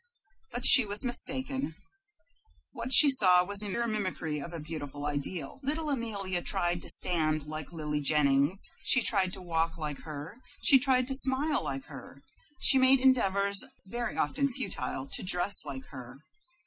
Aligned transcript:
But 0.51 0.65
she 0.65 0.83
was 0.83 1.05
mistaken. 1.05 1.75
What 2.71 2.91
she 2.91 3.07
saw 3.07 3.45
was 3.45 3.59
pure 3.59 3.85
mimicry 3.85 4.39
of 4.39 4.51
a 4.51 4.59
beautiful 4.59 5.05
ideal. 5.05 5.59
Little 5.61 5.91
Amelia 5.91 6.41
tried 6.41 6.81
to 6.81 6.89
stand 6.89 7.45
like 7.45 7.71
Lily 7.71 8.01
Jennings; 8.01 8.59
she 8.83 9.03
tried 9.03 9.31
to 9.33 9.43
walk 9.43 9.77
like 9.77 9.99
her; 10.01 10.39
she 10.63 10.79
tried 10.79 11.07
to 11.09 11.13
smile 11.13 11.63
like 11.63 11.85
her; 11.85 12.23
she 12.59 12.79
made 12.79 12.99
endeavors, 12.99 13.63
very 13.85 14.17
often 14.17 14.51
futile, 14.51 15.05
to 15.07 15.21
dress 15.21 15.63
like 15.65 15.85
her. 15.89 16.17